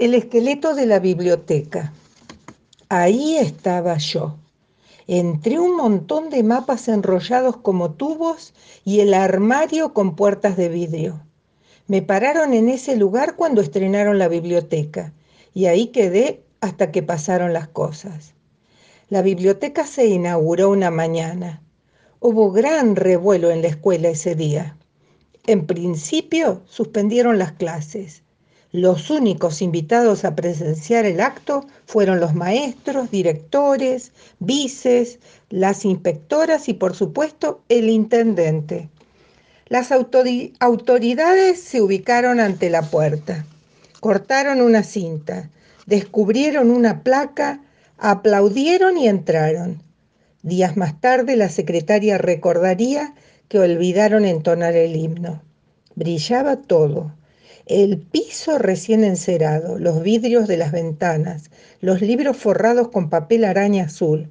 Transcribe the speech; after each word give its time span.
El 0.00 0.14
esqueleto 0.14 0.76
de 0.76 0.86
la 0.86 1.00
biblioteca. 1.00 1.92
Ahí 2.88 3.36
estaba 3.36 3.98
yo, 3.98 4.36
entre 5.08 5.58
un 5.58 5.74
montón 5.74 6.30
de 6.30 6.44
mapas 6.44 6.86
enrollados 6.86 7.56
como 7.56 7.90
tubos 7.94 8.54
y 8.84 9.00
el 9.00 9.12
armario 9.12 9.94
con 9.94 10.14
puertas 10.14 10.56
de 10.56 10.68
vidrio. 10.68 11.20
Me 11.88 12.00
pararon 12.00 12.54
en 12.54 12.68
ese 12.68 12.94
lugar 12.94 13.34
cuando 13.34 13.60
estrenaron 13.60 14.20
la 14.20 14.28
biblioteca 14.28 15.12
y 15.52 15.66
ahí 15.66 15.88
quedé 15.88 16.44
hasta 16.60 16.92
que 16.92 17.02
pasaron 17.02 17.52
las 17.52 17.66
cosas. 17.66 18.34
La 19.08 19.20
biblioteca 19.20 19.84
se 19.84 20.06
inauguró 20.06 20.70
una 20.70 20.92
mañana. 20.92 21.60
Hubo 22.20 22.52
gran 22.52 22.94
revuelo 22.94 23.50
en 23.50 23.62
la 23.62 23.68
escuela 23.68 24.10
ese 24.10 24.36
día. 24.36 24.76
En 25.48 25.66
principio 25.66 26.62
suspendieron 26.66 27.36
las 27.36 27.50
clases 27.50 28.22
los 28.72 29.08
únicos 29.08 29.62
invitados 29.62 30.26
a 30.26 30.36
presenciar 30.36 31.06
el 31.06 31.22
acto 31.22 31.66
fueron 31.86 32.20
los 32.20 32.34
maestros, 32.34 33.10
directores, 33.10 34.12
vices, 34.40 35.20
las 35.48 35.86
inspectoras 35.86 36.68
y 36.68 36.74
por 36.74 36.94
supuesto 36.94 37.62
el 37.70 37.88
intendente. 37.88 38.90
Las 39.68 39.90
autoridades 39.90 41.62
se 41.62 41.80
ubicaron 41.80 42.40
ante 42.40 42.68
la 42.68 42.82
puerta, 42.82 43.46
cortaron 44.00 44.60
una 44.60 44.82
cinta, 44.82 45.48
descubrieron 45.86 46.70
una 46.70 47.02
placa, 47.02 47.62
aplaudieron 47.96 48.98
y 48.98 49.08
entraron. 49.08 49.82
Días 50.42 50.76
más 50.76 51.00
tarde 51.00 51.36
la 51.36 51.48
secretaria 51.48 52.18
recordaría 52.18 53.14
que 53.48 53.58
olvidaron 53.58 54.26
entonar 54.26 54.74
el 54.74 54.94
himno. 54.94 55.42
Brillaba 55.94 56.56
todo 56.56 57.12
el 57.68 57.98
piso 57.98 58.58
recién 58.58 59.04
encerado, 59.04 59.78
los 59.78 60.02
vidrios 60.02 60.48
de 60.48 60.56
las 60.56 60.72
ventanas, 60.72 61.50
los 61.80 62.00
libros 62.00 62.36
forrados 62.36 62.88
con 62.88 63.10
papel 63.10 63.44
araña 63.44 63.84
azul, 63.84 64.30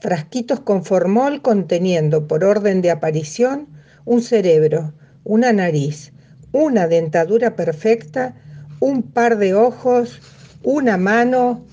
frasquitos 0.00 0.60
con 0.60 0.84
formol 0.84 1.40
conteniendo, 1.40 2.28
por 2.28 2.44
orden 2.44 2.82
de 2.82 2.90
aparición, 2.90 3.68
un 4.04 4.20
cerebro, 4.20 4.92
una 5.24 5.52
nariz, 5.52 6.12
una 6.52 6.86
dentadura 6.86 7.56
perfecta, 7.56 8.34
un 8.80 9.02
par 9.02 9.38
de 9.38 9.54
ojos, 9.54 10.20
una 10.62 10.98
mano, 10.98 11.64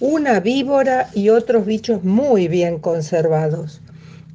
una 0.00 0.40
víbora 0.40 1.08
y 1.14 1.30
otros 1.30 1.64
bichos 1.64 2.04
muy 2.04 2.46
bien 2.48 2.78
conservados. 2.78 3.80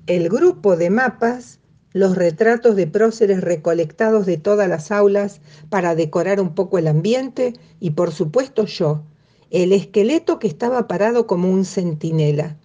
El 0.08 0.30
grupo 0.30 0.75
de 0.75 0.90
mapas 0.90 1.61
los 1.94 2.16
retratos 2.16 2.75
de 2.75 2.88
próceres 2.88 3.42
recolectados 3.42 4.25
de 4.25 4.38
todas 4.38 4.70
las 4.70 4.92
aulas 4.92 5.42
para 5.70 5.95
decorar 5.95 6.39
un 6.39 6.56
poco 6.56 6.78
el 6.78 6.88
ambiente 6.88 7.53
y 7.80 7.92
por 7.92 8.14
supuesto 8.14 8.66
yo, 8.66 9.03
el 9.50 9.73
esqueleto 9.73 10.39
que 10.39 10.47
estaba 10.47 10.88
parado 10.88 11.28
como 11.28 11.50
un 11.50 11.66
centinela. 11.66 12.58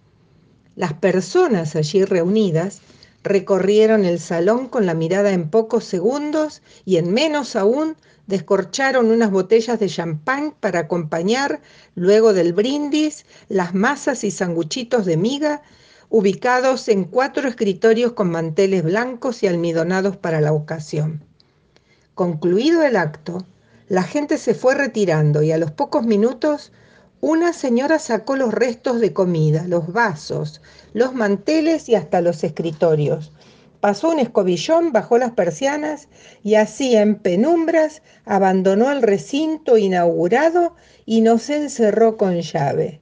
Las 0.76 0.92
personas 0.94 1.74
allí 1.74 2.04
reunidas 2.04 2.80
recorrieron 3.24 4.04
el 4.04 4.20
salón 4.20 4.68
con 4.68 4.86
la 4.86 4.94
mirada 4.94 5.32
en 5.32 5.50
pocos 5.50 5.84
segundos 5.84 6.62
y 6.84 6.98
en 6.98 7.12
menos 7.12 7.56
aún 7.56 7.96
descorcharon 8.28 9.10
unas 9.10 9.30
botellas 9.30 9.80
de 9.80 9.88
champán 9.88 10.54
para 10.60 10.80
acompañar, 10.80 11.60
luego 11.96 12.32
del 12.32 12.52
brindis, 12.52 13.24
las 13.48 13.74
masas 13.74 14.22
y 14.22 14.30
sanguchitos 14.30 15.06
de 15.06 15.16
miga 15.16 15.62
ubicados 16.08 16.88
en 16.88 17.04
cuatro 17.04 17.48
escritorios 17.48 18.12
con 18.12 18.30
manteles 18.30 18.82
blancos 18.82 19.42
y 19.42 19.46
almidonados 19.46 20.16
para 20.16 20.40
la 20.40 20.52
ocasión. 20.52 21.24
Concluido 22.14 22.82
el 22.82 22.96
acto, 22.96 23.44
la 23.88 24.02
gente 24.02 24.38
se 24.38 24.54
fue 24.54 24.74
retirando 24.74 25.42
y 25.42 25.52
a 25.52 25.58
los 25.58 25.70
pocos 25.70 26.04
minutos 26.04 26.72
una 27.20 27.52
señora 27.52 27.98
sacó 27.98 28.36
los 28.36 28.52
restos 28.52 29.00
de 29.00 29.12
comida, 29.12 29.64
los 29.66 29.92
vasos, 29.92 30.60
los 30.92 31.14
manteles 31.14 31.88
y 31.88 31.94
hasta 31.94 32.20
los 32.20 32.44
escritorios. 32.44 33.32
Pasó 33.80 34.10
un 34.10 34.18
escobillón, 34.18 34.92
bajó 34.92 35.18
las 35.18 35.32
persianas 35.32 36.08
y 36.42 36.56
así 36.56 36.96
en 36.96 37.16
penumbras 37.16 38.02
abandonó 38.24 38.90
el 38.90 39.02
recinto 39.02 39.76
inaugurado 39.76 40.74
y 41.04 41.20
nos 41.20 41.50
encerró 41.50 42.16
con 42.16 42.40
llave. 42.40 43.00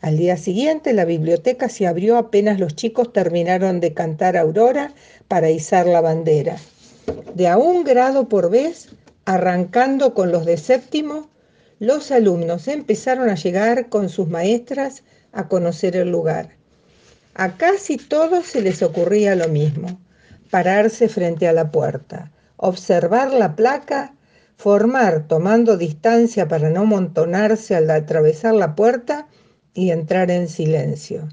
Al 0.00 0.16
día 0.16 0.36
siguiente 0.36 0.92
la 0.92 1.04
biblioteca 1.04 1.68
se 1.68 1.86
abrió 1.86 2.18
apenas 2.18 2.60
los 2.60 2.76
chicos 2.76 3.12
terminaron 3.12 3.80
de 3.80 3.94
cantar 3.94 4.36
Aurora 4.36 4.92
para 5.26 5.50
izar 5.50 5.86
la 5.86 6.00
bandera. 6.00 6.56
De 7.34 7.48
a 7.48 7.58
un 7.58 7.82
grado 7.82 8.28
por 8.28 8.48
vez, 8.48 8.90
arrancando 9.24 10.14
con 10.14 10.30
los 10.30 10.46
de 10.46 10.56
séptimo, 10.56 11.28
los 11.80 12.12
alumnos 12.12 12.68
empezaron 12.68 13.28
a 13.28 13.34
llegar 13.34 13.88
con 13.88 14.08
sus 14.08 14.28
maestras 14.28 15.02
a 15.32 15.48
conocer 15.48 15.96
el 15.96 16.10
lugar. 16.10 16.50
A 17.34 17.56
casi 17.56 17.96
todos 17.96 18.46
se 18.46 18.62
les 18.62 18.82
ocurría 18.82 19.34
lo 19.34 19.48
mismo, 19.48 20.00
pararse 20.50 21.08
frente 21.08 21.48
a 21.48 21.52
la 21.52 21.72
puerta, 21.72 22.30
observar 22.56 23.32
la 23.32 23.56
placa, 23.56 24.14
formar 24.56 25.26
tomando 25.26 25.76
distancia 25.76 26.46
para 26.46 26.70
no 26.70 26.84
montonarse 26.84 27.74
al 27.76 27.90
atravesar 27.90 28.54
la 28.54 28.74
puerta 28.74 29.26
y 29.74 29.90
entrar 29.90 30.30
en 30.30 30.48
silencio. 30.48 31.28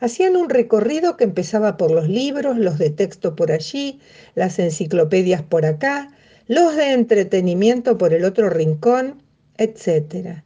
Hacían 0.00 0.36
un 0.36 0.48
recorrido 0.48 1.16
que 1.16 1.24
empezaba 1.24 1.76
por 1.76 1.90
los 1.90 2.08
libros, 2.08 2.56
los 2.56 2.78
de 2.78 2.90
texto 2.90 3.34
por 3.34 3.50
allí, 3.50 4.00
las 4.34 4.58
enciclopedias 4.58 5.42
por 5.42 5.66
acá, 5.66 6.10
los 6.46 6.76
de 6.76 6.92
entretenimiento 6.92 7.98
por 7.98 8.14
el 8.14 8.24
otro 8.24 8.48
rincón, 8.48 9.22
etc. 9.56 10.42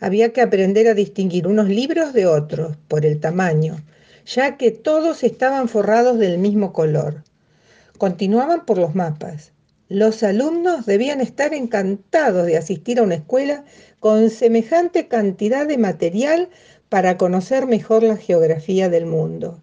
Había 0.00 0.32
que 0.32 0.40
aprender 0.40 0.88
a 0.88 0.94
distinguir 0.94 1.46
unos 1.46 1.68
libros 1.68 2.12
de 2.14 2.26
otros 2.26 2.76
por 2.88 3.04
el 3.04 3.20
tamaño, 3.20 3.76
ya 4.24 4.56
que 4.56 4.70
todos 4.70 5.22
estaban 5.22 5.68
forrados 5.68 6.18
del 6.18 6.38
mismo 6.38 6.72
color. 6.72 7.22
Continuaban 7.98 8.64
por 8.64 8.78
los 8.78 8.94
mapas. 8.94 9.52
Los 9.88 10.22
alumnos 10.24 10.84
debían 10.84 11.20
estar 11.20 11.54
encantados 11.54 12.46
de 12.46 12.56
asistir 12.56 12.98
a 12.98 13.02
una 13.02 13.14
escuela 13.14 13.64
con 14.00 14.30
semejante 14.30 15.06
cantidad 15.06 15.66
de 15.66 15.78
material 15.78 16.48
para 16.88 17.16
conocer 17.16 17.66
mejor 17.66 18.02
la 18.02 18.16
geografía 18.16 18.88
del 18.88 19.06
mundo. 19.06 19.60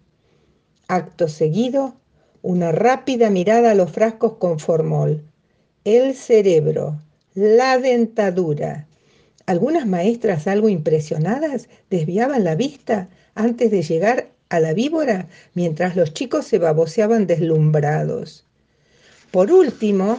Acto 0.88 1.28
seguido, 1.28 1.94
una 2.42 2.72
rápida 2.72 3.30
mirada 3.30 3.70
a 3.70 3.74
los 3.74 3.90
frascos 3.90 4.34
con 4.34 4.58
formol, 4.58 5.22
el 5.84 6.14
cerebro, 6.14 7.00
la 7.34 7.78
dentadura. 7.78 8.86
Algunas 9.46 9.86
maestras 9.86 10.46
algo 10.46 10.68
impresionadas 10.68 11.68
desviaban 11.90 12.44
la 12.44 12.54
vista 12.54 13.08
antes 13.34 13.70
de 13.70 13.82
llegar 13.82 14.28
a 14.48 14.60
la 14.60 14.72
víbora 14.72 15.28
mientras 15.54 15.96
los 15.96 16.14
chicos 16.14 16.46
se 16.46 16.58
baboseaban 16.58 17.26
deslumbrados. 17.26 18.44
Por 19.30 19.50
último, 19.50 20.18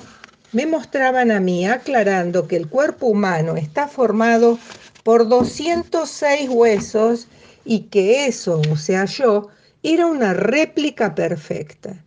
me 0.52 0.66
mostraban 0.66 1.32
a 1.32 1.40
mí 1.40 1.66
aclarando 1.66 2.48
que 2.48 2.56
el 2.56 2.68
cuerpo 2.68 3.08
humano 3.08 3.56
está 3.56 3.88
formado 3.88 4.60
por 5.06 5.28
206 5.30 6.50
huesos 6.50 7.28
y 7.64 7.82
que 7.92 8.26
eso, 8.26 8.60
o 8.72 8.76
sea 8.76 9.06
yo, 9.06 9.50
era 9.84 10.08
una 10.08 10.34
réplica 10.34 11.14
perfecta. 11.14 12.04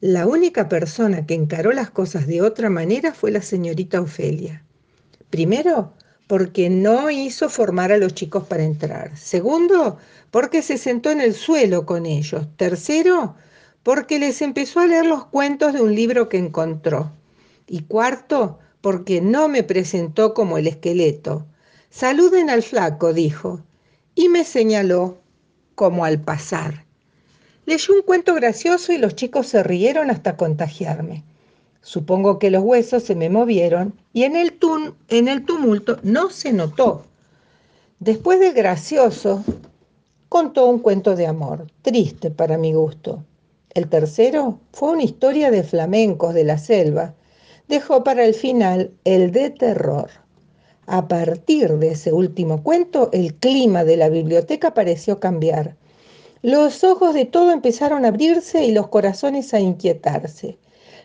La 0.00 0.26
única 0.26 0.66
persona 0.66 1.26
que 1.26 1.34
encaró 1.34 1.72
las 1.72 1.90
cosas 1.90 2.26
de 2.26 2.40
otra 2.40 2.70
manera 2.70 3.12
fue 3.12 3.32
la 3.32 3.42
señorita 3.42 4.00
Ofelia. 4.00 4.64
Primero, 5.28 5.92
porque 6.26 6.70
no 6.70 7.10
hizo 7.10 7.50
formar 7.50 7.92
a 7.92 7.98
los 7.98 8.14
chicos 8.14 8.44
para 8.44 8.64
entrar. 8.64 9.14
Segundo, 9.14 9.98
porque 10.30 10.62
se 10.62 10.78
sentó 10.78 11.10
en 11.10 11.20
el 11.20 11.34
suelo 11.34 11.84
con 11.84 12.06
ellos. 12.06 12.46
Tercero, 12.56 13.34
porque 13.82 14.18
les 14.18 14.40
empezó 14.40 14.80
a 14.80 14.86
leer 14.86 15.04
los 15.04 15.26
cuentos 15.26 15.74
de 15.74 15.82
un 15.82 15.94
libro 15.94 16.30
que 16.30 16.38
encontró. 16.38 17.12
Y 17.66 17.82
cuarto, 17.82 18.58
porque 18.80 19.20
no 19.20 19.48
me 19.48 19.64
presentó 19.64 20.32
como 20.32 20.56
el 20.56 20.66
esqueleto, 20.66 21.46
Saluden 21.92 22.48
al 22.48 22.62
flaco, 22.62 23.12
dijo, 23.12 23.60
y 24.14 24.30
me 24.30 24.44
señaló 24.44 25.18
como 25.74 26.06
al 26.06 26.18
pasar. 26.18 26.86
Leyó 27.66 27.94
un 27.94 28.00
cuento 28.00 28.34
gracioso 28.34 28.94
y 28.94 28.96
los 28.96 29.14
chicos 29.14 29.48
se 29.48 29.62
rieron 29.62 30.10
hasta 30.10 30.38
contagiarme. 30.38 31.22
Supongo 31.82 32.38
que 32.38 32.50
los 32.50 32.62
huesos 32.62 33.02
se 33.02 33.14
me 33.14 33.28
movieron 33.28 33.92
y 34.14 34.22
en 34.22 34.36
el, 34.36 34.58
en 35.08 35.28
el 35.28 35.44
tumulto 35.44 35.98
no 36.02 36.30
se 36.30 36.54
notó. 36.54 37.04
Después 38.00 38.40
de 38.40 38.52
gracioso, 38.52 39.44
contó 40.30 40.68
un 40.68 40.78
cuento 40.78 41.14
de 41.14 41.26
amor, 41.26 41.66
triste 41.82 42.30
para 42.30 42.56
mi 42.56 42.72
gusto. 42.72 43.22
El 43.68 43.90
tercero 43.90 44.60
fue 44.72 44.92
una 44.92 45.02
historia 45.02 45.50
de 45.50 45.62
flamencos 45.62 46.32
de 46.32 46.44
la 46.44 46.56
selva. 46.56 47.14
Dejó 47.68 48.02
para 48.02 48.24
el 48.24 48.32
final 48.32 48.92
el 49.04 49.30
de 49.30 49.50
terror. 49.50 50.21
A 50.86 51.06
partir 51.06 51.78
de 51.78 51.92
ese 51.92 52.12
último 52.12 52.62
cuento, 52.62 53.08
el 53.12 53.34
clima 53.34 53.84
de 53.84 53.96
la 53.96 54.08
biblioteca 54.08 54.74
pareció 54.74 55.20
cambiar. 55.20 55.76
Los 56.42 56.82
ojos 56.82 57.14
de 57.14 57.24
todo 57.24 57.52
empezaron 57.52 58.04
a 58.04 58.08
abrirse 58.08 58.64
y 58.64 58.72
los 58.72 58.88
corazones 58.88 59.54
a 59.54 59.60
inquietarse. 59.60 60.58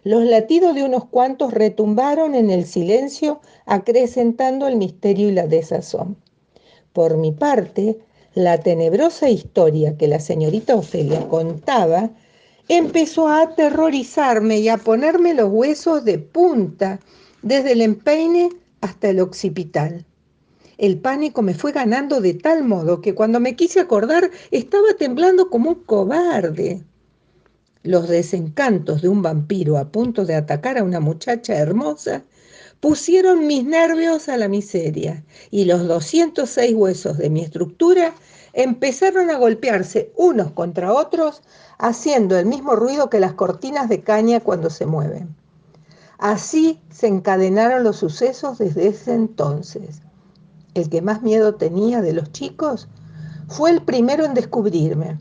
Los 0.04 0.24
latidos 0.24 0.74
de 0.74 0.84
unos 0.84 1.06
cuantos 1.06 1.54
retumbaron 1.54 2.34
en 2.34 2.50
el 2.50 2.66
silencio, 2.66 3.40
acrecentando 3.68 4.68
el 4.68 4.78
misterio 4.78 5.30
y 5.30 5.34
la 5.34 5.46
desazón. 5.46 6.18
Por 6.92 7.18
mi 7.18 7.32
parte, 7.32 8.00
la 8.34 8.58
tenebrosa 8.60 9.30
historia 9.30 9.96
que 9.96 10.08
la 10.08 10.20
señorita 10.20 10.76
Ofelia 10.76 11.28
contaba 11.28 12.10
empezó 12.68 13.28
a 13.28 13.42
aterrorizarme 13.42 14.60
y 14.60 14.70
a 14.70 14.78
ponerme 14.78 15.36
los 15.36 15.50
huesos 15.52 16.04
de 16.04 16.18
punta, 16.18 17.00
desde 17.44 17.74
el 17.74 17.82
empeine 17.82 18.50
hasta 18.88 19.10
el 19.10 19.20
occipital. 19.20 20.06
El 20.78 21.00
pánico 21.00 21.42
me 21.42 21.54
fue 21.54 21.72
ganando 21.72 22.22
de 22.22 22.34
tal 22.34 22.64
modo 22.64 23.02
que 23.02 23.16
cuando 23.16 23.40
me 23.40 23.56
quise 23.56 23.80
acordar 23.80 24.32
estaba 24.52 24.94
temblando 24.98 25.50
como 25.50 25.70
un 25.72 25.84
cobarde. 25.84 26.84
Los 27.84 28.08
desencantos 28.08 29.02
de 29.02 29.10
un 29.10 29.22
vampiro 29.22 29.78
a 29.78 29.90
punto 29.92 30.26
de 30.26 30.36
atacar 30.36 30.78
a 30.78 30.84
una 30.84 31.00
muchacha 31.00 31.56
hermosa 31.56 32.24
pusieron 32.80 33.48
mis 33.48 33.66
nervios 33.66 34.30
a 34.30 34.38
la 34.38 34.48
miseria 34.48 35.24
y 35.52 35.66
los 35.66 35.88
206 35.88 36.76
huesos 36.76 37.18
de 37.18 37.30
mi 37.30 37.42
estructura 37.42 38.14
empezaron 38.54 39.30
a 39.30 39.38
golpearse 39.38 40.12
unos 40.16 40.52
contra 40.52 40.94
otros, 40.94 41.42
haciendo 41.78 42.38
el 42.38 42.46
mismo 42.46 42.76
ruido 42.76 43.10
que 43.10 43.20
las 43.20 43.34
cortinas 43.34 43.90
de 43.90 44.02
caña 44.02 44.40
cuando 44.40 44.70
se 44.70 44.86
mueven. 44.86 45.36
Así 46.18 46.82
se 46.90 47.08
encadenaron 47.08 47.84
los 47.84 47.98
sucesos 47.98 48.58
desde 48.58 48.88
ese 48.88 49.14
entonces 49.14 50.02
el 50.78 50.90
que 50.90 51.02
más 51.02 51.22
miedo 51.24 51.56
tenía 51.56 52.02
de 52.02 52.14
los 52.14 52.32
chicos, 52.32 52.88
fue 53.48 53.72
el 53.72 53.82
primero 53.82 54.26
en 54.26 54.34
descubrirme. 54.34 55.18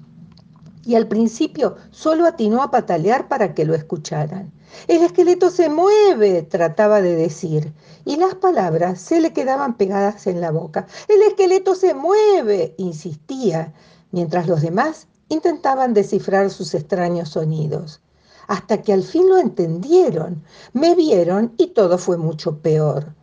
Y 0.85 0.95
al 0.95 1.09
principio 1.09 1.77
solo 1.91 2.27
atinó 2.27 2.63
a 2.63 2.71
patalear 2.71 3.27
para 3.29 3.55
que 3.55 3.65
lo 3.65 3.75
escucharan. 3.75 4.53
El 4.87 5.03
esqueleto 5.03 5.51
se 5.51 5.69
mueve, 5.69 6.43
trataba 6.43 7.01
de 7.01 7.17
decir, 7.17 7.73
y 8.05 8.17
las 8.17 8.37
palabras 8.37 9.01
se 9.01 9.21
le 9.21 9.33
quedaban 9.33 9.77
pegadas 9.77 10.27
en 10.27 10.41
la 10.41 10.51
boca. 10.51 10.87
El 11.09 11.23
esqueleto 11.23 11.75
se 11.75 11.95
mueve, 11.95 12.75
insistía, 12.77 13.73
mientras 14.13 14.47
los 14.47 14.61
demás 14.61 15.09
intentaban 15.29 15.93
descifrar 15.93 16.51
sus 16.51 16.75
extraños 16.75 17.31
sonidos. 17.31 18.01
Hasta 18.47 18.83
que 18.83 18.93
al 18.93 19.03
fin 19.03 19.29
lo 19.29 19.39
entendieron, 19.39 20.43
me 20.73 20.95
vieron 20.95 21.55
y 21.57 21.69
todo 21.69 21.99
fue 21.99 22.17
mucho 22.17 22.59
peor. 22.59 23.15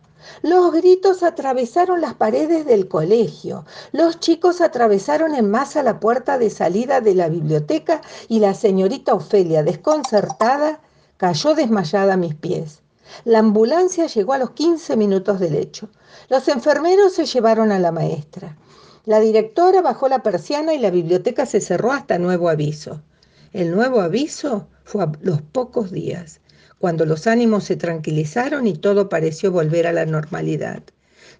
Los 0.42 0.72
gritos 0.72 1.22
atravesaron 1.22 2.00
las 2.00 2.14
paredes 2.14 2.64
del 2.64 2.88
colegio. 2.88 3.64
Los 3.92 4.20
chicos 4.20 4.60
atravesaron 4.60 5.34
en 5.34 5.50
masa 5.50 5.82
la 5.82 6.00
puerta 6.00 6.38
de 6.38 6.50
salida 6.50 7.00
de 7.00 7.14
la 7.14 7.28
biblioteca 7.28 8.00
y 8.28 8.40
la 8.40 8.54
señorita 8.54 9.14
Ofelia, 9.14 9.62
desconcertada, 9.62 10.80
cayó 11.16 11.54
desmayada 11.54 12.14
a 12.14 12.18
mis 12.18 12.34
pies. 12.34 12.80
La 13.24 13.38
ambulancia 13.38 14.06
llegó 14.06 14.32
a 14.32 14.38
los 14.38 14.50
15 14.50 14.96
minutos 14.96 15.38
del 15.40 15.56
hecho. 15.56 15.88
Los 16.28 16.48
enfermeros 16.48 17.12
se 17.12 17.26
llevaron 17.26 17.70
a 17.70 17.78
la 17.78 17.92
maestra. 17.92 18.56
La 19.04 19.20
directora 19.20 19.82
bajó 19.82 20.08
la 20.08 20.22
persiana 20.22 20.72
y 20.72 20.78
la 20.78 20.90
biblioteca 20.90 21.44
se 21.44 21.60
cerró 21.60 21.92
hasta 21.92 22.18
nuevo 22.18 22.48
aviso. 22.48 23.02
El 23.54 23.70
nuevo 23.70 24.00
aviso 24.00 24.66
fue 24.82 25.04
a 25.04 25.12
los 25.22 25.40
pocos 25.40 25.92
días 25.92 26.40
cuando 26.80 27.06
los 27.06 27.28
ánimos 27.28 27.62
se 27.62 27.76
tranquilizaron 27.76 28.66
y 28.66 28.72
todo 28.72 29.08
pareció 29.08 29.52
volver 29.52 29.86
a 29.86 29.92
la 29.92 30.06
normalidad. 30.06 30.82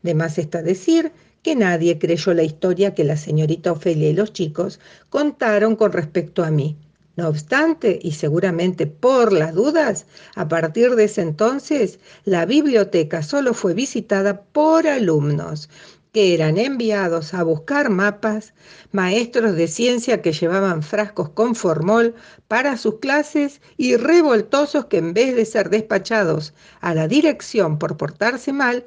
De 0.04 0.14
más 0.14 0.38
está 0.38 0.62
decir 0.62 1.10
que 1.42 1.56
nadie 1.56 1.98
creyó 1.98 2.32
la 2.32 2.44
historia 2.44 2.94
que 2.94 3.02
la 3.02 3.16
señorita 3.16 3.72
Ofelia 3.72 4.10
y 4.10 4.12
los 4.12 4.32
chicos 4.32 4.78
contaron 5.10 5.74
con 5.74 5.90
respecto 5.90 6.44
a 6.44 6.52
mí. 6.52 6.76
No 7.16 7.26
obstante, 7.26 7.98
y 8.00 8.12
seguramente 8.12 8.86
por 8.86 9.32
las 9.32 9.52
dudas, 9.52 10.06
a 10.36 10.46
partir 10.46 10.94
de 10.94 11.04
ese 11.04 11.22
entonces, 11.22 11.98
la 12.24 12.46
biblioteca 12.46 13.24
solo 13.24 13.54
fue 13.54 13.74
visitada 13.74 14.42
por 14.42 14.86
alumnos, 14.86 15.68
que 16.14 16.32
eran 16.32 16.58
enviados 16.58 17.34
a 17.34 17.42
buscar 17.42 17.90
mapas, 17.90 18.54
maestros 18.92 19.56
de 19.56 19.66
ciencia 19.66 20.22
que 20.22 20.32
llevaban 20.32 20.84
frascos 20.84 21.30
con 21.30 21.56
formol 21.56 22.14
para 22.46 22.76
sus 22.76 23.00
clases 23.00 23.60
y 23.76 23.96
revoltosos 23.96 24.84
que 24.84 24.98
en 24.98 25.12
vez 25.12 25.34
de 25.34 25.44
ser 25.44 25.70
despachados 25.70 26.54
a 26.80 26.94
la 26.94 27.08
dirección 27.08 27.80
por 27.80 27.96
portarse 27.96 28.52
mal, 28.52 28.84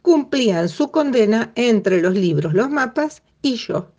cumplían 0.00 0.70
su 0.70 0.90
condena 0.90 1.52
entre 1.54 2.00
los 2.00 2.14
libros, 2.14 2.54
los 2.54 2.70
mapas 2.70 3.22
y 3.42 3.56
yo. 3.56 3.92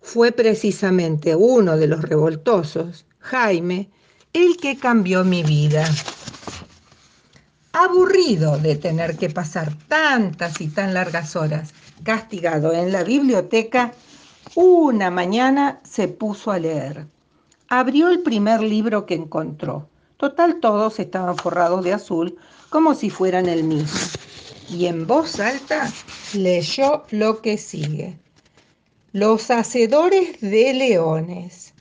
Fue 0.00 0.32
precisamente 0.32 1.36
uno 1.36 1.76
de 1.76 1.86
los 1.86 2.00
revoltosos, 2.00 3.04
Jaime, 3.18 3.90
el 4.32 4.56
que 4.56 4.78
cambió 4.78 5.22
mi 5.22 5.42
vida 5.42 5.86
aburrido 7.74 8.56
de 8.58 8.76
tener 8.76 9.16
que 9.16 9.28
pasar 9.30 9.76
tantas 9.88 10.60
y 10.60 10.68
tan 10.68 10.94
largas 10.94 11.34
horas 11.34 11.74
castigado 12.04 12.72
en 12.72 12.92
la 12.92 13.02
biblioteca, 13.02 13.92
una 14.54 15.10
mañana 15.10 15.80
se 15.82 16.06
puso 16.06 16.52
a 16.52 16.60
leer. 16.60 17.08
Abrió 17.68 18.10
el 18.10 18.20
primer 18.20 18.62
libro 18.62 19.06
que 19.06 19.14
encontró. 19.14 19.88
Total, 20.18 20.60
todos 20.60 21.00
estaban 21.00 21.36
forrados 21.36 21.82
de 21.82 21.92
azul, 21.92 22.38
como 22.70 22.94
si 22.94 23.10
fueran 23.10 23.48
el 23.48 23.64
mismo. 23.64 23.98
Y 24.70 24.86
en 24.86 25.08
voz 25.08 25.40
alta 25.40 25.92
leyó 26.32 27.04
lo 27.10 27.42
que 27.42 27.58
sigue. 27.58 28.16
Los 29.12 29.50
hacedores 29.50 30.40
de 30.40 30.74
leones. 30.74 31.74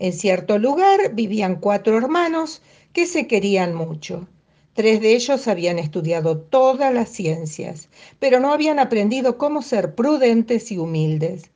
En 0.00 0.12
cierto 0.12 0.58
lugar 0.58 1.14
vivían 1.14 1.56
cuatro 1.56 1.96
hermanos 1.96 2.62
que 2.92 3.06
se 3.06 3.28
querían 3.28 3.74
mucho. 3.74 4.26
Tres 4.74 5.00
de 5.00 5.14
ellos 5.14 5.48
habían 5.48 5.78
estudiado 5.78 6.38
todas 6.38 6.94
las 6.94 7.08
ciencias, 7.08 7.88
pero 8.18 8.38
no 8.40 8.52
habían 8.52 8.78
aprendido 8.78 9.36
cómo 9.36 9.62
ser 9.62 9.94
prudentes 9.94 10.70
y 10.70 10.78
humildes. 10.78 11.50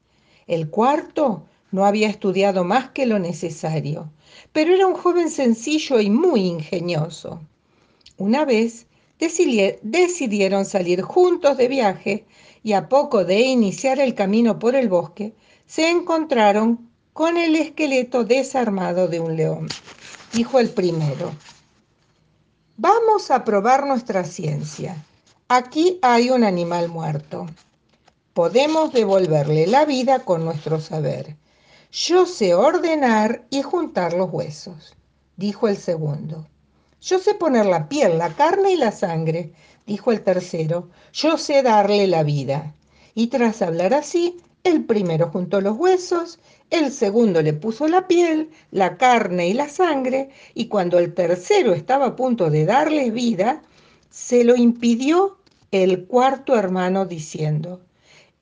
El 0.46 0.69
cuarto 0.69 1.44
no 1.70 1.87
había 1.87 2.08
estudiado 2.08 2.64
más 2.64 2.90
que 2.90 3.06
lo 3.06 3.19
necesario, 3.19 4.11
pero 4.52 4.75
era 4.75 4.87
un 4.87 4.94
joven 4.94 5.31
sencillo 5.31 6.00
y 6.00 6.11
muy 6.11 6.40
ingenioso. 6.40 7.40
Una 8.16 8.44
vez 8.44 8.87
decidieron 9.19 10.64
salir 10.64 11.02
juntos 11.02 11.56
de 11.56 11.69
viaje 11.69 12.25
y 12.62 12.72
a 12.72 12.88
poco 12.88 13.25
de 13.25 13.40
iniciar 13.40 14.00
el 14.00 14.14
camino 14.14 14.58
por 14.58 14.75
el 14.75 14.88
bosque, 14.88 15.34
se 15.67 15.90
encontraron 15.90 16.90
con 17.12 17.37
el 17.37 17.56
esqueleto 17.56 18.25
desarmado 18.25 19.06
de 19.08 19.20
un 19.20 19.37
león. 19.37 19.69
Dijo 20.32 20.58
el 20.58 20.70
primero, 20.70 21.32
Vamos 22.76 23.31
a 23.31 23.44
probar 23.44 23.87
nuestra 23.87 24.25
ciencia. 24.25 24.96
Aquí 25.46 26.01
hay 26.03 26.31
un 26.31 26.43
animal 26.43 26.89
muerto. 26.89 27.46
Podemos 28.32 28.93
devolverle 28.93 29.69
la 29.69 29.84
vida 29.84 30.25
con 30.25 30.44
nuestro 30.44 30.81
saber. 30.81 31.37
Yo 31.93 32.27
sé 32.27 32.53
ordenar 32.53 33.44
y 33.48 33.63
juntar 33.63 34.13
los 34.13 34.29
huesos, 34.32 34.93
dijo 35.37 35.69
el 35.69 35.77
segundo. 35.77 36.48
Yo 37.01 37.20
sé 37.20 37.34
poner 37.34 37.67
la 37.67 37.89
piel, 37.89 38.19
la 38.19 38.34
carne 38.34 38.72
y 38.72 38.77
la 38.77 38.91
sangre, 38.91 39.53
dijo 39.87 40.10
el 40.10 40.22
tercero. 40.22 40.89
Yo 41.13 41.39
sé 41.39 41.63
darle 41.63 42.08
la 42.08 42.25
vida. 42.25 42.75
Y 43.15 43.29
tras 43.29 43.63
hablar 43.63 43.94
así, 43.94 44.43
el 44.65 44.85
primero 44.85 45.31
juntó 45.31 45.61
los 45.61 45.77
huesos 45.77 46.39
el 46.71 46.91
segundo 46.91 47.41
le 47.41 47.53
puso 47.53 47.87
la 47.87 48.09
piel, 48.09 48.51
la 48.73 48.97
carne 48.97 49.49
y 49.49 49.53
la 49.53 49.69
sangre, 49.69 50.31
y 50.55 50.67
cuando 50.67 50.99
el 50.99 51.15
tercero 51.15 51.73
estaba 51.73 52.06
a 52.06 52.17
punto 52.17 52.51
de 52.51 52.65
darle 52.65 53.11
vida, 53.11 53.63
se 54.11 54.43
lo 54.43 54.56
impidió 54.56 55.39
el 55.71 56.06
cuarto 56.06 56.56
hermano 56.56 57.05
diciendo, 57.06 57.81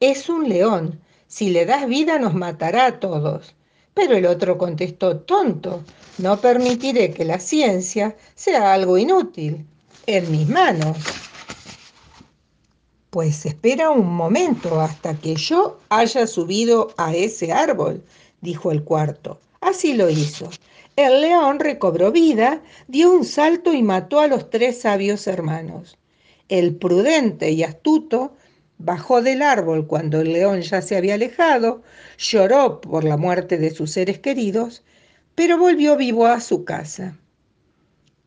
es 0.00 0.28
un 0.30 0.48
león, 0.48 1.00
si 1.26 1.50
le 1.50 1.66
das 1.66 1.86
vida 1.86 2.18
nos 2.18 2.34
matará 2.34 2.86
a 2.86 3.00
todos. 3.00 3.54
Pero 3.92 4.16
el 4.16 4.24
otro 4.24 4.56
contestó, 4.56 5.18
tonto, 5.18 5.84
no 6.16 6.40
permitiré 6.40 7.12
que 7.12 7.26
la 7.26 7.38
ciencia 7.38 8.16
sea 8.34 8.72
algo 8.72 8.96
inútil. 8.96 9.66
En 10.06 10.30
mis 10.32 10.48
manos. 10.48 10.96
Pues 13.12 13.44
espera 13.44 13.90
un 13.90 14.10
momento 14.14 14.80
hasta 14.80 15.12
que 15.12 15.34
yo 15.34 15.78
haya 15.90 16.26
subido 16.26 16.94
a 16.96 17.14
ese 17.14 17.52
árbol, 17.52 18.02
dijo 18.40 18.72
el 18.72 18.84
cuarto. 18.84 19.38
Así 19.60 19.92
lo 19.92 20.08
hizo. 20.08 20.48
El 20.96 21.20
león 21.20 21.60
recobró 21.60 22.10
vida, 22.10 22.62
dio 22.88 23.12
un 23.12 23.26
salto 23.26 23.74
y 23.74 23.82
mató 23.82 24.18
a 24.18 24.28
los 24.28 24.48
tres 24.48 24.80
sabios 24.80 25.26
hermanos. 25.26 25.98
El 26.48 26.74
prudente 26.74 27.50
y 27.50 27.64
astuto 27.64 28.34
bajó 28.78 29.20
del 29.20 29.42
árbol 29.42 29.86
cuando 29.86 30.22
el 30.22 30.32
león 30.32 30.62
ya 30.62 30.80
se 30.80 30.96
había 30.96 31.16
alejado, 31.16 31.82
lloró 32.16 32.80
por 32.80 33.04
la 33.04 33.18
muerte 33.18 33.58
de 33.58 33.72
sus 33.72 33.90
seres 33.90 34.20
queridos, 34.20 34.84
pero 35.34 35.58
volvió 35.58 35.98
vivo 35.98 36.24
a 36.28 36.40
su 36.40 36.64
casa. 36.64 37.18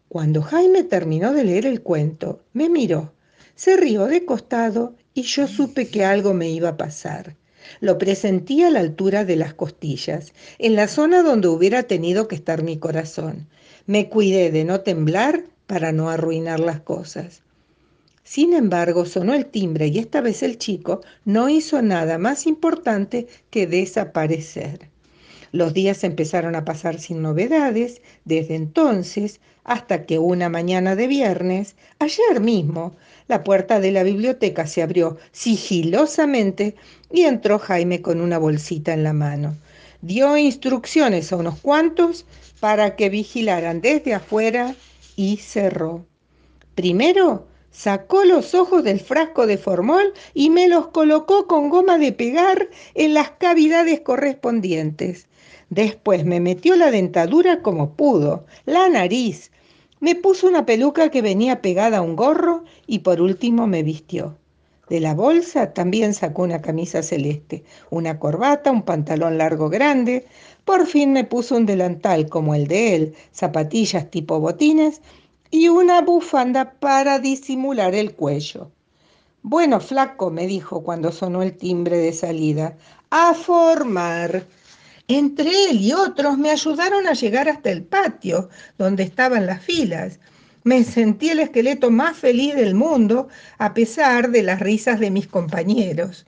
Cuando 0.10 0.44
Jaime 0.44 0.84
terminó 0.84 1.34
de 1.34 1.44
leer 1.44 1.66
el 1.66 1.82
cuento, 1.82 2.44
me 2.54 2.70
miró 2.70 3.15
se 3.56 3.78
rió 3.78 4.06
de 4.06 4.26
costado 4.26 4.96
y 5.14 5.24
yo 5.24 5.48
supe 5.48 5.88
que 5.88 6.04
algo 6.04 6.34
me 6.34 6.50
iba 6.50 6.70
a 6.70 6.78
pasar. 6.78 7.36
Lo 7.80 7.98
presentí 7.98 8.64
a 8.64 8.70
la 8.70 8.80
altura 8.80 9.26
de 9.26 9.36
las 9.36 9.54
costillas, 9.54 10.34
en 10.60 10.76
la 10.76 10.88
zona 10.88 11.24
donde 11.24 11.48
hubiera 11.48 11.84
tenido 11.84 12.28
que 12.28 12.36
estar 12.36 12.64
mi 12.64 12.78
corazón. 12.78 13.48
Me 13.88 14.10
cuidé 14.10 14.52
de 14.52 14.66
no 14.66 14.82
temblar 14.82 15.46
para 15.68 15.92
no 15.92 16.10
arruinar 16.10 16.60
las 16.60 16.82
cosas. 16.82 17.42
Sin 18.24 18.54
embargo, 18.54 19.06
sonó 19.06 19.34
el 19.34 19.46
timbre 19.46 19.88
y 19.88 20.00
esta 20.00 20.22
vez 20.22 20.42
el 20.44 20.58
chico 20.58 21.02
no 21.26 21.48
hizo 21.48 21.82
nada 21.82 22.18
más 22.18 22.48
importante 22.48 23.28
que 23.52 23.68
desaparecer. 23.68 24.90
Los 25.52 25.74
días 25.74 26.04
empezaron 26.04 26.56
a 26.56 26.66
pasar 26.66 27.00
sin 27.00 27.22
novedades 27.22 28.02
desde 28.26 28.56
entonces 28.56 29.40
hasta 29.66 30.06
que 30.06 30.20
una 30.20 30.48
mañana 30.48 30.96
de 30.96 31.08
viernes, 31.08 31.76
ayer 32.00 32.40
mismo, 32.40 32.94
la 33.28 33.44
puerta 33.44 33.80
de 33.80 33.92
la 33.92 34.04
biblioteca 34.04 34.68
se 34.68 34.84
abrió 34.84 35.18
sigilosamente 35.32 36.76
y 37.12 37.24
entró 37.24 37.58
Jaime 37.60 38.02
con 38.02 38.22
una 38.22 38.38
bolsita 38.38 38.94
en 38.94 39.04
la 39.04 39.14
mano. 39.14 39.56
Dio 40.02 40.38
instrucciones 40.38 41.34
a 41.34 41.38
unos 41.38 41.60
cuantos 41.60 42.26
para 42.60 42.96
que 42.96 43.10
vigilaran 43.10 43.82
desde 43.82 44.14
afuera 44.14 44.76
y 45.16 45.38
cerró. 45.38 46.06
Primero 46.76 47.48
sacó 47.72 48.24
los 48.24 48.54
ojos 48.54 48.84
del 48.84 49.00
frasco 49.00 49.48
de 49.48 49.58
formol 49.58 50.14
y 50.36 50.52
me 50.52 50.68
los 50.68 50.88
colocó 50.88 51.48
con 51.48 51.70
goma 51.70 51.98
de 51.98 52.12
pegar 52.12 52.70
en 52.94 53.16
las 53.16 53.32
cavidades 53.32 54.02
correspondientes. 54.02 55.28
Después 55.72 56.24
me 56.24 56.40
metió 56.40 56.76
la 56.76 56.92
dentadura 56.92 57.64
como 57.64 57.94
pudo, 57.94 58.46
la 58.66 58.88
nariz, 58.88 59.52
me 60.00 60.16
puso 60.16 60.48
una 60.48 60.66
peluca 60.66 61.10
que 61.10 61.22
venía 61.22 61.62
pegada 61.62 61.98
a 61.98 62.02
un 62.02 62.16
gorro 62.16 62.64
y 62.88 63.00
por 63.00 63.22
último 63.22 63.68
me 63.68 63.84
vistió. 63.84 64.38
De 64.90 65.00
la 65.00 65.16
bolsa 65.16 65.74
también 65.74 66.14
sacó 66.14 66.44
una 66.44 66.62
camisa 66.62 67.02
celeste, 67.02 67.64
una 67.90 68.20
corbata, 68.20 68.72
un 68.72 68.84
pantalón 68.84 69.38
largo 69.38 69.70
grande. 69.70 70.28
Por 70.64 70.86
fin 70.86 71.12
me 71.12 71.24
puso 71.24 71.56
un 71.56 71.66
delantal 71.66 72.30
como 72.30 72.54
el 72.54 72.68
de 72.68 72.96
él, 72.96 73.16
zapatillas 73.32 74.12
tipo 74.12 74.40
botines 74.40 75.02
y 75.50 75.70
una 75.70 76.02
bufanda 76.02 76.74
para 76.80 77.18
disimular 77.18 77.96
el 77.96 78.14
cuello. 78.14 78.70
Bueno, 79.42 79.80
flaco, 79.80 80.30
me 80.30 80.46
dijo 80.46 80.84
cuando 80.84 81.12
sonó 81.12 81.42
el 81.42 81.58
timbre 81.58 81.98
de 81.98 82.14
salida, 82.14 82.78
a 83.10 83.34
formar. 83.34 84.44
Entre 85.08 85.70
él 85.70 85.82
y 85.82 85.94
otros 85.94 86.38
me 86.38 86.50
ayudaron 86.50 87.06
a 87.08 87.14
llegar 87.14 87.48
hasta 87.48 87.70
el 87.70 87.84
patio, 87.84 88.50
donde 88.78 89.04
estaban 89.04 89.46
las 89.46 89.62
filas. 89.62 90.20
Me 90.64 90.84
sentí 90.84 91.30
el 91.30 91.40
esqueleto 91.40 91.92
más 91.92 92.18
feliz 92.18 92.56
del 92.56 92.74
mundo, 92.74 93.28
a 93.60 93.76
pesar 93.76 94.32
de 94.32 94.42
las 94.42 94.60
risas 94.60 95.00
de 95.00 95.12
mis 95.12 95.28
compañeros. 95.28 96.26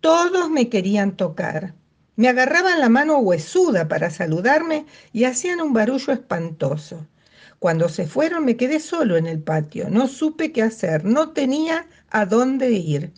Todos 0.00 0.50
me 0.50 0.68
querían 0.68 1.16
tocar. 1.16 1.74
Me 2.14 2.28
agarraban 2.28 2.78
la 2.78 2.88
mano 2.88 3.18
huesuda 3.18 3.88
para 3.88 4.10
saludarme 4.10 4.86
y 5.12 5.24
hacían 5.24 5.60
un 5.60 5.72
barullo 5.72 6.12
espantoso. 6.12 7.08
Cuando 7.58 7.88
se 7.88 8.06
fueron 8.06 8.44
me 8.44 8.56
quedé 8.56 8.78
solo 8.78 9.16
en 9.16 9.26
el 9.26 9.40
patio. 9.42 9.88
No 9.90 10.06
supe 10.06 10.52
qué 10.52 10.62
hacer, 10.62 11.04
no 11.04 11.30
tenía 11.30 11.86
a 12.10 12.24
dónde 12.26 12.70
ir. 12.70 13.12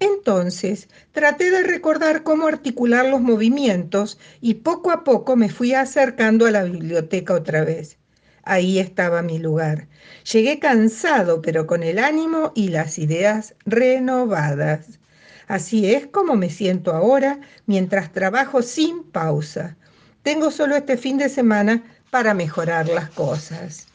Entonces 0.00 0.88
traté 1.12 1.50
de 1.50 1.62
recordar 1.62 2.22
cómo 2.22 2.46
articular 2.46 3.06
los 3.06 3.20
movimientos 3.20 4.18
y 4.40 4.54
poco 4.54 4.90
a 4.90 5.04
poco 5.04 5.36
me 5.36 5.50
fui 5.50 5.74
acercando 5.74 6.46
a 6.46 6.50
la 6.50 6.64
biblioteca 6.64 7.34
otra 7.34 7.64
vez. 7.64 7.98
Ahí 8.42 8.78
estaba 8.78 9.22
mi 9.22 9.38
lugar. 9.38 9.88
Llegué 10.32 10.58
cansado, 10.58 11.42
pero 11.42 11.66
con 11.66 11.82
el 11.82 11.98
ánimo 11.98 12.52
y 12.54 12.68
las 12.68 12.98
ideas 12.98 13.54
renovadas. 13.66 14.98
Así 15.46 15.92
es 15.92 16.06
como 16.06 16.34
me 16.34 16.48
siento 16.48 16.92
ahora 16.92 17.40
mientras 17.66 18.12
trabajo 18.12 18.62
sin 18.62 19.04
pausa. 19.04 19.76
Tengo 20.22 20.50
solo 20.50 20.76
este 20.76 20.96
fin 20.96 21.18
de 21.18 21.28
semana 21.28 21.82
para 22.10 22.32
mejorar 22.32 22.88
las 22.88 23.10
cosas. 23.10 23.86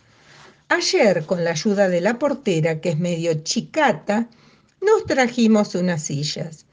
Ayer, 0.69 1.25
con 1.25 1.43
la 1.43 1.51
ayuda 1.51 1.89
de 1.89 2.01
la 2.01 2.19
portera, 2.19 2.81
que 2.81 2.89
es 2.89 3.00
medio 3.00 3.33
chicata, 3.43 4.27
nos 4.86 5.06
trajimos 5.06 5.75
unas 5.75 6.04
sillas. 6.04 6.65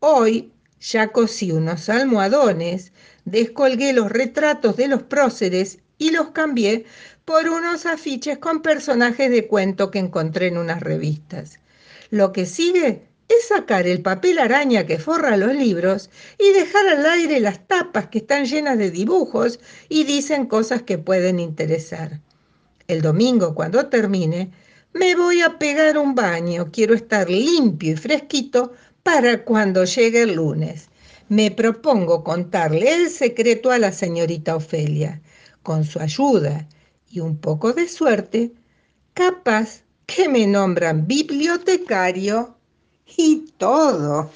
Hoy 0.00 0.52
ya 0.80 1.08
cosí 1.08 1.52
unos 1.52 1.88
almohadones, 1.88 2.92
descolgué 3.24 3.92
los 3.92 4.10
retratos 4.10 4.76
de 4.76 4.88
los 4.88 5.02
próceres 5.02 5.78
y 5.98 6.10
los 6.10 6.30
cambié 6.30 6.86
por 7.24 7.48
unos 7.48 7.84
afiches 7.84 8.38
con 8.38 8.62
personajes 8.62 9.30
de 9.30 9.46
cuento 9.46 9.90
que 9.90 9.98
encontré 9.98 10.46
en 10.46 10.56
unas 10.56 10.80
revistas. 10.80 11.58
Lo 12.10 12.32
que 12.32 12.46
sigue 12.46 13.02
es 13.28 13.48
sacar 13.48 13.86
el 13.86 14.00
papel 14.00 14.38
araña 14.38 14.86
que 14.86 14.98
forra 14.98 15.36
los 15.36 15.54
libros 15.54 16.08
y 16.38 16.52
dejar 16.52 16.88
al 16.88 17.04
aire 17.04 17.40
las 17.40 17.66
tapas 17.66 18.06
que 18.06 18.18
están 18.18 18.46
llenas 18.46 18.78
de 18.78 18.90
dibujos 18.90 19.60
y 19.88 20.04
dicen 20.04 20.46
cosas 20.46 20.82
que 20.82 20.96
pueden 20.96 21.38
interesar. 21.38 22.20
El 22.86 23.02
domingo, 23.02 23.54
cuando 23.54 23.86
termine, 23.88 24.50
me 24.92 25.14
voy 25.14 25.42
a 25.42 25.58
pegar 25.58 25.98
un 25.98 26.14
baño, 26.14 26.70
quiero 26.72 26.94
estar 26.94 27.28
limpio 27.30 27.92
y 27.92 27.96
fresquito 27.96 28.72
para 29.02 29.44
cuando 29.44 29.84
llegue 29.84 30.22
el 30.22 30.34
lunes. 30.34 30.88
Me 31.28 31.50
propongo 31.50 32.24
contarle 32.24 32.94
el 32.94 33.10
secreto 33.10 33.70
a 33.70 33.78
la 33.78 33.92
señorita 33.92 34.56
Ofelia. 34.56 35.20
Con 35.62 35.84
su 35.84 36.00
ayuda 36.00 36.66
y 37.10 37.20
un 37.20 37.38
poco 37.38 37.72
de 37.72 37.88
suerte, 37.88 38.52
capaz 39.14 39.82
que 40.06 40.28
me 40.28 40.46
nombran 40.46 41.06
bibliotecario 41.06 42.56
y 43.16 43.52
todo. 43.58 44.30